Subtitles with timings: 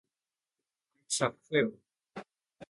[1.03, 1.77] That's a fib!